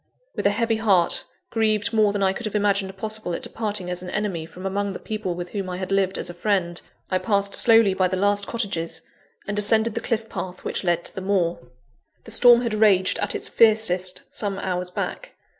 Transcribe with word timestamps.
With 0.35 0.47
a 0.47 0.49
heavy 0.49 0.77
heart, 0.77 1.25
grieved 1.51 1.93
more 1.93 2.11
than 2.11 2.23
I 2.23 2.33
could 2.33 2.47
have 2.47 2.55
imagined 2.55 2.97
possible 2.97 3.33
at 3.35 3.43
departing 3.43 3.87
as 3.91 4.01
an 4.01 4.09
enemy 4.09 4.47
from 4.47 4.65
among 4.65 4.93
the 4.93 4.99
people 4.99 5.35
with 5.35 5.49
whom 5.49 5.69
I 5.69 5.77
had 5.77 5.91
lived 5.91 6.17
as 6.17 6.27
a 6.27 6.33
friend, 6.33 6.81
I 7.11 7.19
passed 7.19 7.53
slowly 7.53 7.93
by 7.93 8.07
the 8.07 8.17
last 8.17 8.47
cottages, 8.47 9.03
and 9.45 9.59
ascended 9.59 9.93
the 9.93 10.01
cliff 10.01 10.27
path 10.27 10.63
which 10.63 10.83
led 10.83 11.05
to 11.05 11.13
the 11.13 11.21
moor. 11.21 11.59
The 12.23 12.31
storm 12.31 12.61
had 12.61 12.73
raged 12.73 13.19
at 13.19 13.35
its 13.35 13.47
fiercest 13.47 14.23
some 14.31 14.57
hours 14.57 14.89
back. 14.89 15.35